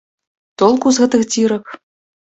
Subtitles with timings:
[0.61, 1.65] Толку з гэтых дзірак!